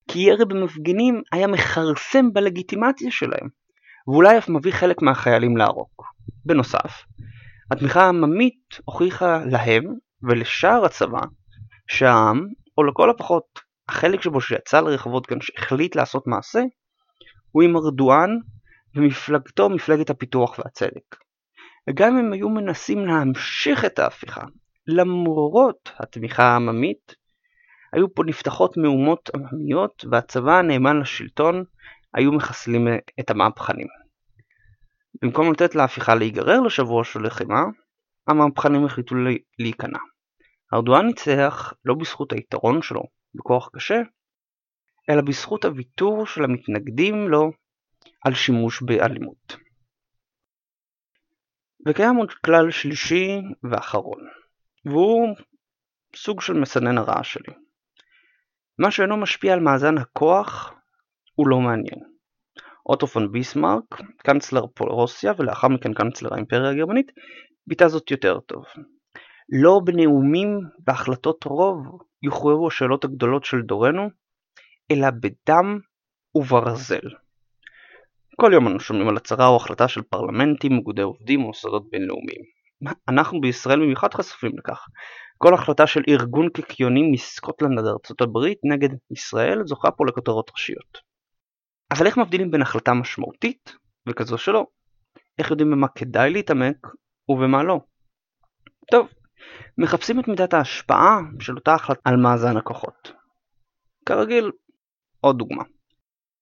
כי 0.07 0.19
ירי 0.19 0.45
במפגינים 0.45 1.21
היה 1.31 1.47
מכרסם 1.47 2.33
בלגיטימציה 2.33 3.11
שלהם, 3.11 3.47
ואולי 4.07 4.37
אף 4.37 4.49
מביא 4.49 4.71
חלק 4.71 5.01
מהחיילים 5.01 5.57
לערוק. 5.57 6.03
בנוסף, 6.45 7.05
התמיכה 7.71 8.01
העממית 8.01 8.79
הוכיחה 8.85 9.39
להם 9.45 9.83
ולשאר 10.23 10.85
הצבא 10.85 11.21
שהעם, 11.87 12.47
או 12.77 12.83
לכל 12.83 13.09
הפחות 13.09 13.59
החלק 13.89 14.21
שבו 14.21 14.41
שיצא 14.41 14.81
לרחובות 14.81 15.25
כאן 15.25 15.41
שהחליט 15.41 15.95
לעשות 15.95 16.27
מעשה, 16.27 16.63
הוא 17.51 17.63
עם 17.63 17.77
ארדואן 17.77 18.29
ומפלגתו 18.95 19.69
מפלגת 19.69 20.09
הפיתוח 20.09 20.59
והצדק. 20.59 21.15
וגם 21.89 22.17
אם 22.17 22.33
היו 22.33 22.49
מנסים 22.49 23.05
להמשיך 23.05 23.85
את 23.85 23.99
ההפיכה, 23.99 24.41
למרות 24.87 25.91
התמיכה 25.99 26.43
העממית, 26.43 27.15
היו 27.93 28.13
פה 28.15 28.23
נפתחות 28.23 28.77
מהומות 28.77 29.29
עממיות 29.35 30.05
והצבא 30.11 30.57
הנאמן 30.57 30.99
לשלטון 30.99 31.63
היו 32.17 32.31
מחסלים 32.31 32.87
את 33.19 33.29
המהפכנים. 33.29 33.87
במקום 35.21 35.51
לתת 35.53 35.75
להפיכה 35.75 36.15
להיגרר 36.15 36.59
לשבוע 36.59 37.03
של 37.03 37.19
לחימה, 37.19 37.61
המהפכנים 38.27 38.85
החליטו 38.85 39.15
להיכנע. 39.59 39.99
ארדואן 40.73 41.05
ניצח 41.05 41.73
לא 41.85 41.95
בזכות 41.95 42.33
היתרון 42.33 42.81
שלו 42.81 43.03
בכוח 43.35 43.69
קשה, 43.73 44.01
אלא 45.09 45.21
בזכות 45.21 45.65
הוויתור 45.65 46.25
של 46.25 46.43
המתנגדים 46.43 47.29
לו 47.29 47.51
על 48.25 48.33
שימוש 48.33 48.81
באלימות. 48.81 49.55
וקיים 51.87 52.15
עוד 52.15 52.31
כלל 52.33 52.71
שלישי 52.71 53.41
ואחרון, 53.71 54.19
והוא 54.85 55.35
סוג 56.15 56.41
של 56.41 56.53
מסנן 56.53 56.97
הרעש 56.97 57.33
שלי. 57.33 57.53
מה 58.79 58.91
שאינו 58.91 59.17
משפיע 59.17 59.53
על 59.53 59.59
מאזן 59.59 59.97
הכוח 59.97 60.76
הוא 61.37 61.47
לא 61.47 61.59
מעניין. 61.59 61.99
אוטו 62.85 63.07
פון 63.07 63.31
ביסמרק, 63.31 64.01
קאנצלר 64.17 64.67
פולרוסיה 64.67 65.33
ולאחר 65.37 65.67
מכן 65.67 65.93
קאנצלר 65.93 66.33
האימפריה 66.33 66.69
הגרמנית, 66.69 67.11
ביטא 67.67 67.87
זאת 67.87 68.11
יותר 68.11 68.39
טוב. 68.39 68.63
לא 69.61 69.79
בנאומים 69.85 70.59
בהחלטות 70.79 71.43
רוב 71.43 71.77
יוכרעו 72.23 72.67
השאלות 72.67 73.03
הגדולות 73.03 73.45
של 73.45 73.61
דורנו, 73.61 74.09
אלא 74.91 75.07
בדם 75.09 75.79
וברזל. 76.35 77.09
כל 78.35 78.51
יום 78.53 78.67
אנו 78.67 78.79
שומעים 78.79 79.09
על 79.09 79.17
הצהרה 79.17 79.47
או 79.47 79.55
החלטה 79.55 79.87
של 79.87 80.01
פרלמנטים, 80.01 80.71
איגודי 80.71 81.01
עובדים 81.01 81.41
או 81.41 81.47
מוסדות 81.47 81.89
בינלאומיים. 81.91 82.41
אנחנו 83.09 83.41
בישראל 83.41 83.79
במיוחד 83.79 84.13
חשופים 84.13 84.51
לכך. 84.57 84.85
כל 85.37 85.53
החלטה 85.53 85.87
של 85.87 86.01
ארגון 86.09 86.49
קיקיונים 86.49 87.11
מסקוטלנד 87.11 87.79
עד 87.79 87.85
ארצות 87.85 88.21
הברית 88.21 88.57
נגד 88.63 88.89
ישראל 89.11 89.61
זוכה 89.65 89.91
פה 89.91 90.05
לכותרות 90.07 90.51
ראשיות. 90.51 91.06
אבל 91.91 92.05
איך 92.05 92.17
מבדילים 92.17 92.51
בין 92.51 92.61
החלטה 92.61 92.93
משמעותית 92.93 93.75
וכזו 94.09 94.37
שלא? 94.37 94.65
איך 95.39 95.51
יודעים 95.51 95.71
במה 95.71 95.87
כדאי 95.87 96.29
להתעמק 96.29 96.87
ובמה 97.29 97.63
לא? 97.63 97.79
טוב, 98.91 99.07
מחפשים 99.77 100.19
את 100.19 100.27
מידת 100.27 100.53
ההשפעה 100.53 101.19
של 101.39 101.55
אותה 101.55 101.73
החלטה 101.73 102.01
על 102.05 102.15
מאזן 102.15 102.57
הכוחות. 102.57 103.11
כרגיל, 104.05 104.51
עוד 105.21 105.37
דוגמה. 105.37 105.63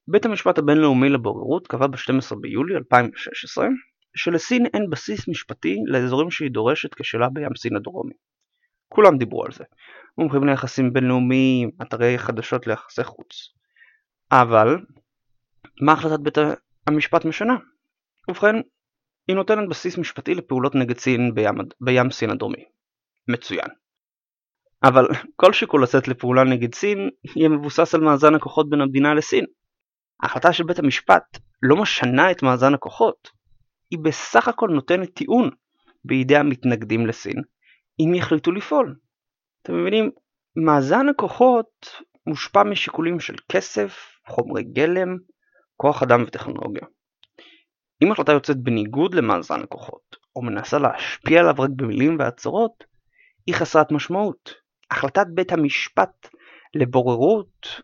בית 0.07 0.25
המשפט 0.25 0.57
הבינלאומי 0.57 1.09
לבוררות 1.09 1.67
קבע 1.67 1.87
ב-12 1.87 2.35
ביולי 2.41 2.75
2016 2.75 3.67
שלסין 4.15 4.65
אין 4.73 4.89
בסיס 4.89 5.27
משפטי 5.27 5.75
לאזורים 5.87 6.31
שהיא 6.31 6.51
דורשת 6.51 6.93
כשלה 6.93 7.29
בים 7.29 7.55
סין 7.57 7.75
הדרומי. 7.75 8.13
כולם 8.89 9.17
דיברו 9.17 9.45
על 9.45 9.51
זה. 9.51 9.63
מומחים 10.17 10.43
ליחסים 10.43 10.93
בינלאומיים, 10.93 11.71
אתרי 11.81 12.17
חדשות 12.17 12.67
ליחסי 12.67 13.03
חוץ. 13.03 13.53
אבל, 14.31 14.77
מה 15.81 15.91
החלטת 15.93 16.19
בית 16.19 16.37
המשפט 16.87 17.25
משנה? 17.25 17.55
ובכן, 18.29 18.55
היא 19.27 19.35
נותנת 19.35 19.69
בסיס 19.69 19.97
משפטי 19.97 20.35
לפעולות 20.35 20.75
נגד 20.75 20.97
סין 20.97 21.33
בים, 21.33 21.55
בים 21.81 22.11
סין 22.11 22.29
הדרומי. 22.29 22.63
מצוין. 23.27 23.67
אבל 24.83 25.07
כל 25.35 25.53
שיקול 25.53 25.83
לצאת 25.83 26.07
לפעולה 26.07 26.43
נגד 26.43 26.75
סין 26.75 27.09
יהיה 27.35 27.49
מבוסס 27.49 27.95
על 27.95 28.01
מאזן 28.01 28.35
הכוחות 28.35 28.69
בין 28.69 28.81
המדינה 28.81 29.13
לסין. 29.13 29.45
ההחלטה 30.23 30.53
של 30.53 30.63
בית 30.63 30.79
המשפט 30.79 31.37
לא 31.61 31.75
משנה 31.75 32.31
את 32.31 32.43
מאזן 32.43 32.73
הכוחות, 32.73 33.29
היא 33.91 33.99
בסך 33.99 34.47
הכל 34.47 34.69
נותנת 34.69 35.13
טיעון 35.13 35.49
בידי 36.05 36.35
המתנגדים 36.35 37.07
לסין 37.07 37.41
אם 37.99 38.15
יחליטו 38.15 38.51
לפעול. 38.51 38.95
אתם 39.61 39.81
מבינים? 39.81 40.11
מאזן 40.55 41.09
הכוחות 41.09 41.87
מושפע 42.27 42.63
משיקולים 42.63 43.19
של 43.19 43.35
כסף, 43.51 44.19
חומרי 44.27 44.63
גלם, 44.63 45.17
כוח 45.77 46.03
אדם 46.03 46.23
וטכנולוגיה. 46.27 46.87
אם 48.03 48.11
החלטה 48.11 48.31
יוצאת 48.31 48.57
בניגוד 48.57 49.13
למאזן 49.13 49.61
הכוחות, 49.61 50.15
או 50.35 50.41
מנסה 50.41 50.77
להשפיע 50.79 51.39
עליו 51.39 51.55
רק 51.57 51.69
במילים 51.75 52.19
והצהרות, 52.19 52.83
היא 53.47 53.55
חסרת 53.55 53.91
משמעות. 53.91 54.53
החלטת 54.91 55.25
בית 55.33 55.51
המשפט 55.51 56.27
לבוררות 56.75 57.81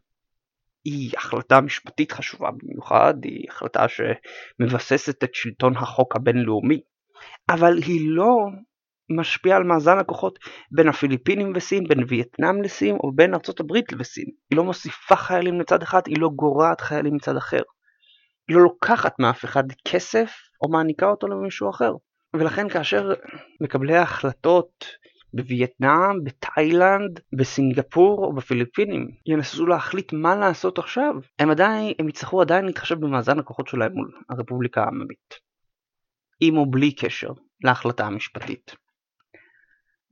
היא 0.86 1.12
החלטה 1.18 1.62
משפטית 1.62 2.12
חשובה 2.12 2.50
במיוחד, 2.52 3.14
היא 3.24 3.46
החלטה 3.50 3.86
שמבססת 3.88 5.24
את 5.24 5.36
שלטון 5.36 5.78
החוק 5.78 6.16
הבינלאומי, 6.16 6.82
אבל 7.50 7.78
היא 7.78 8.02
לא 8.04 8.36
משפיעה 9.18 9.58
על 9.58 9.64
מאזן 9.64 9.98
הכוחות 9.98 10.40
בין 10.72 10.88
הפיליפינים 10.88 11.54
וסין, 11.56 11.84
בין 11.88 12.04
וייטנאם 12.08 12.62
לסין 12.62 12.96
או 12.96 13.12
בין 13.16 13.34
ארצות 13.34 13.60
הברית 13.60 13.86
וסין. 14.00 14.26
היא 14.50 14.58
לא 14.58 14.64
מוסיפה 14.64 15.16
חיילים 15.16 15.60
מצד 15.60 15.82
אחד, 15.82 16.02
היא 16.06 16.18
לא 16.20 16.30
גורעת 16.36 16.82
חיילים 16.82 17.16
מצד 17.16 17.38
אחר. 17.38 17.62
לא 18.50 18.62
לוקחת 18.62 19.20
מאף 19.20 19.46
אחד 19.46 19.64
כסף 19.88 20.32
או 20.62 20.70
מעניקה 20.70 21.06
אותו 21.06 21.28
למישהו 21.28 21.70
אחר. 21.70 21.94
ולכן 22.34 22.70
כאשר 22.70 23.14
מקבלי 23.62 23.98
ההחלטות 23.98 24.86
בווייטנאם, 25.34 26.24
בתאילנד, 26.24 27.20
בסינגפור 27.34 28.26
או 28.26 28.34
בפיליפינים 28.34 29.08
ינסו 29.26 29.66
להחליט 29.66 30.14
מה 30.14 30.36
לעשות 30.36 30.80
עכשיו, 30.80 31.14
הם 31.40 31.50
עדיין, 31.50 31.94
הם 32.00 32.10
יצטרכו 32.10 32.42
עדיין 32.42 32.66
להתחשב 32.66 33.00
במאזן 33.00 33.40
הכוחות 33.40 33.68
שלהם 33.68 33.92
מול 33.94 34.12
הרפובליקה 34.30 34.84
העממית. 34.84 35.34
עם 36.40 36.58
או 36.58 36.72
בלי 36.72 36.96
קשר 36.96 37.30
להחלטה 37.64 38.06
המשפטית. 38.06 38.76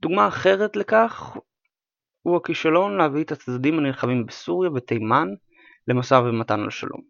דוגמה 0.02 0.28
אחרת 0.28 0.76
לכך 0.76 1.36
הוא 2.22 2.36
הכישלון 2.36 2.96
להביא 2.96 3.24
את 3.24 3.32
הצדדים 3.32 3.78
הנלחמים 3.78 4.26
בסוריה 4.26 4.70
ותימן 4.70 5.28
למשא 5.88 6.14
ומתן 6.14 6.60
על 6.60 6.70
שלום. 6.70 7.00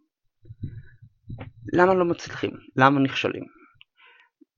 למה 1.73 1.95
לא 1.95 2.05
מצליחים? 2.05 2.51
למה 2.77 3.01
נכשלים? 3.01 3.45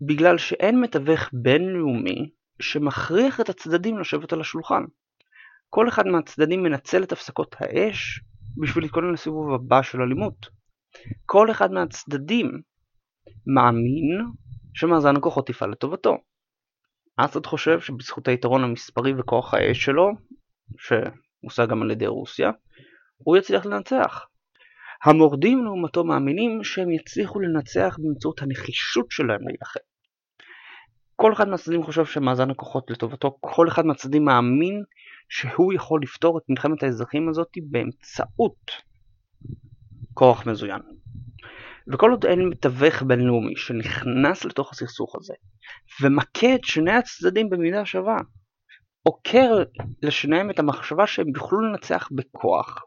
בגלל 0.07 0.39
שאין 0.39 0.81
מתווך 0.81 1.31
בינלאומי 1.33 2.31
שמכריח 2.61 3.41
את 3.41 3.49
הצדדים 3.49 3.99
לשבת 3.99 4.33
על 4.33 4.41
השולחן. 4.41 4.83
כל 5.69 5.89
אחד 5.89 6.07
מהצדדים 6.07 6.63
מנצל 6.63 7.03
את 7.03 7.13
הפסקות 7.13 7.57
האש 7.59 8.21
בשביל 8.61 8.85
להתכונן 8.85 9.13
לסיבוב 9.13 9.55
הבא 9.55 9.83
של 9.83 10.03
אלימות. 10.03 10.47
כל 11.27 11.51
אחד 11.51 11.73
מהצדדים 11.73 12.61
מאמין 13.47 14.27
שמאזן 14.75 15.17
הכוחות 15.17 15.51
יפעל 15.51 15.71
לטובתו. 15.71 16.17
אסד 17.17 17.47
חושב 17.47 17.81
שבזכות 17.81 18.29
היתרון 18.29 18.65
המספרי 18.65 19.13
וכוח 19.19 19.55
האש 19.55 19.85
שלו, 19.85 20.09
שמושג 20.79 21.69
גם 21.69 21.83
על 21.83 21.91
ידי 21.91 22.07
רוסיה, 22.07 22.51
הוא 23.17 23.37
יצליח 23.37 23.67
לנצח. 23.67 24.27
המורדים 25.05 25.65
לעומתו 25.65 26.05
מאמינים 26.05 26.65
שהם 26.65 26.91
יצליחו 26.91 27.41
לנצח 27.41 27.97
באמצעות 28.03 28.43
הנחישות 28.43 29.07
שלהם 29.11 29.41
להילחם. 29.49 29.81
כל 31.17 31.33
אחד 31.33 31.49
מהצדדים 31.49 31.83
חושב 31.83 32.05
שמאזן 32.05 32.51
הכוחות 32.51 32.91
לטובתו, 32.91 33.37
כל 33.41 33.69
אחד 33.69 33.87
מהצדדים 33.87 34.25
מאמין 34.25 34.83
שהוא 35.29 35.73
יכול 35.73 36.01
לפתור 36.03 36.39
את 36.39 36.43
מלחמת 36.49 36.83
האזרחים 36.83 37.29
הזאת 37.29 37.49
באמצעות 37.71 38.71
כוח 40.15 40.47
מזוין. 40.47 40.81
וכל 41.93 42.11
עוד 42.11 42.27
אין 42.27 42.49
מתווך 42.49 43.03
בינלאומי 43.03 43.57
שנכנס 43.57 44.45
לתוך 44.45 44.73
הסכסוך 44.73 45.17
הזה 45.17 45.35
ומכה 46.03 46.55
את 46.55 46.65
שני 46.65 46.93
הצדדים 46.93 47.51
במידה 47.51 47.85
שווה, 47.85 48.17
עוקר 49.03 49.63
לשניהם 50.03 50.51
את 50.51 50.59
המחשבה 50.59 51.07
שהם 51.07 51.29
יוכלו 51.35 51.61
לנצח 51.61 52.09
בכוח, 52.13 52.85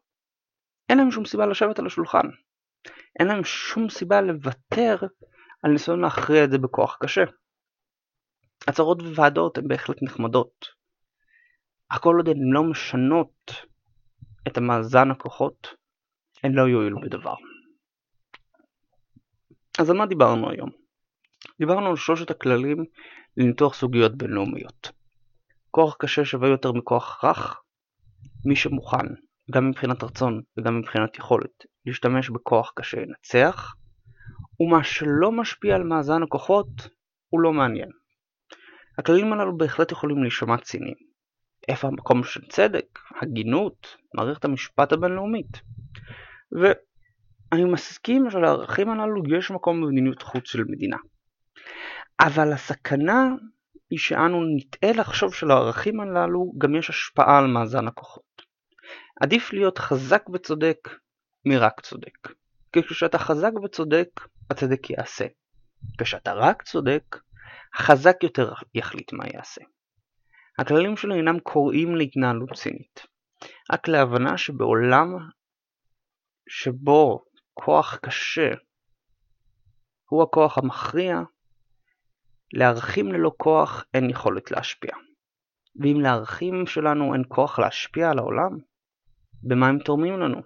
אין 0.90 0.98
להם 0.98 1.12
שום 1.12 1.26
סיבה 1.26 1.46
לשבת 1.46 1.80
על 1.80 1.86
השולחן. 1.86 2.28
אין 3.20 3.28
להם 3.28 3.44
שום 3.44 3.90
סיבה 3.90 4.22
לוותר 4.22 4.98
על 5.64 5.72
ניסיון 5.72 6.02
להכריע 6.02 6.44
את 6.44 6.52
זה 6.52 6.58
בכוח 6.58 6.98
קשה. 7.02 7.24
הצהרות 8.68 9.02
וועדות 9.02 9.58
הן 9.58 9.68
בהחלט 9.68 10.04
נחמדות, 10.04 10.66
אך 11.90 12.00
כל 12.00 12.16
עוד 12.18 12.30
הן 12.30 12.38
לא 12.54 12.64
משנות 12.64 13.52
את 14.48 14.58
המאזן 14.58 15.12
הכוחות, 15.12 15.68
הן 16.44 16.52
לא 16.52 16.62
יועילו 16.62 17.02
בדבר. 17.02 17.36
אז 19.80 19.90
על 19.90 19.98
מה 19.98 20.06
דיברנו 20.06 20.50
היום? 20.50 20.70
דיברנו 21.60 21.88
על 21.88 21.96
שלושת 21.96 22.32
הכללים 22.32 22.86
לניתוח 23.38 23.74
סוגיות 23.74 24.18
בינלאומיות. 24.18 24.92
כוח 25.72 25.96
קשה 26.00 26.26
שווה 26.26 26.50
יותר 26.50 26.72
מכוח 26.72 27.24
רך, 27.24 27.62
מי 28.46 28.56
שמוכן, 28.56 29.06
גם 29.52 29.70
מבחינת 29.70 30.04
רצון 30.04 30.42
וגם 30.58 30.80
מבחינת 30.80 31.18
יכולת, 31.18 31.66
להשתמש 31.86 32.30
בכוח 32.30 32.72
קשה 32.76 32.98
ינצח, 33.02 33.76
ומה 34.60 34.84
שלא 34.84 35.32
משפיע 35.32 35.76
על 35.76 35.84
מאזן 35.84 36.24
הכוחות 36.24 36.68
הוא 37.30 37.42
לא 37.42 37.54
מעניין. 37.54 37.90
הכללים 38.98 39.34
הללו 39.34 39.58
בהחלט 39.58 39.92
יכולים 39.92 40.22
להישמע 40.24 40.58
ציניים. 40.58 40.96
איפה 41.68 41.88
המקום 41.88 42.24
של 42.24 42.42
צדק, 42.50 43.00
הגינות, 43.22 43.96
מערכת 44.14 44.46
המשפט 44.46 44.92
הבינלאומית? 44.92 45.62
ואני 46.52 47.66
מסכים 47.66 48.30
שלערכים 48.30 48.90
הללו 48.90 49.22
יש 49.38 49.52
מקום 49.52 49.82
במדיניות 49.82 50.22
חוץ 50.22 50.48
של 50.48 50.64
מדינה. 50.68 50.98
אבל 52.20 52.54
הסכנה 52.54 53.30
היא 53.90 54.00
שאנו 54.00 54.42
נטעה 54.56 54.92
לחשוב 54.92 55.34
שלערכים 55.34 56.00
הללו 56.00 56.54
גם 56.58 56.76
יש 56.76 56.90
השפעה 56.90 57.40
על 57.40 57.48
מאזן 57.48 57.88
הכוחות. 57.88 58.35
עדיף 59.22 59.54
להיות 59.54 59.78
חזק 59.78 60.30
וצודק 60.34 60.90
מרק 61.46 61.82
צודק. 61.82 62.28
כי 62.74 62.84
כשאתה 62.84 63.18
חזק 63.18 63.52
וצודק, 63.64 64.10
הצדק 64.50 64.90
יעשה. 64.90 65.26
כשאתה 65.98 66.34
רק 66.34 66.64
צודק, 66.64 67.04
החזק 67.76 68.24
יותר 68.24 68.54
יחליט 68.74 69.14
מה 69.14 69.24
יעשה. 69.34 69.62
הכללים 70.60 70.98
שלו 70.98 71.16
אינם 71.16 71.40
קוראים 71.40 71.96
להתנהלות 71.96 72.50
צינית, 72.54 73.06
רק 73.72 73.88
להבנה 73.88 74.38
שבעולם 74.38 75.08
שבו 76.50 77.26
כוח 77.54 77.96
קשה 77.96 78.50
הוא 80.10 80.24
הכוח 80.24 80.58
המכריע, 80.58 81.20
לערכים 82.54 83.12
ללא 83.12 83.32
כוח 83.38 83.86
אין 83.94 84.10
יכולת 84.10 84.52
להשפיע. 84.52 84.92
ואם 85.82 86.02
לערכים 86.02 86.68
שלנו 86.68 87.14
אין 87.14 87.24
כוח 87.28 87.60
להשפיע 87.60 88.10
על 88.10 88.20
העולם, 88.20 88.58
במה 89.48 89.68
הם 89.68 89.80
תורמים 89.80 90.20
לנו? 90.20 90.42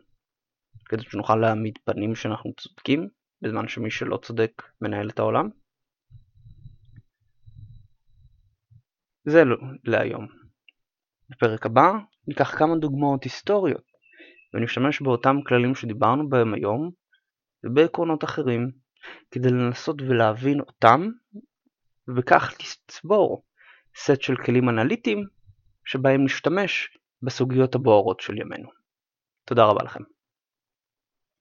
כדי 0.85 1.03
שנוכל 1.03 1.35
להעמיד 1.35 1.77
פנים 1.83 2.15
שאנחנו 2.15 2.53
צודקים, 2.53 3.09
בזמן 3.41 3.67
שמי 3.67 3.91
שלא 3.91 4.17
צודק 4.17 4.51
מנהל 4.81 5.09
את 5.09 5.19
העולם? 5.19 5.49
זה 9.25 9.43
לא 9.43 9.57
להיום. 9.83 10.27
בפרק 11.29 11.65
הבא 11.65 11.91
ניקח 12.27 12.57
כמה 12.57 12.75
דוגמאות 12.75 13.23
היסטוריות 13.23 13.83
ונשתמש 14.53 15.01
באותם 15.01 15.35
כללים 15.47 15.75
שדיברנו 15.75 16.29
בהם 16.29 16.53
היום 16.53 16.91
ובעקרונות 17.63 18.23
אחרים 18.23 18.71
כדי 19.31 19.49
לנסות 19.49 20.01
ולהבין 20.01 20.59
אותם 20.59 21.07
וכך 22.17 22.53
לצבור 22.59 23.43
סט 23.95 24.21
של 24.21 24.35
כלים 24.35 24.69
אנליטיים 24.69 25.27
שבהם 25.85 26.23
נשתמש 26.23 26.97
בסוגיות 27.21 27.75
הבוערות 27.75 28.19
של 28.19 28.37
ימינו. 28.37 28.78
תודה 29.49 29.65
רבה 29.65 29.83
לכם. 29.83 30.03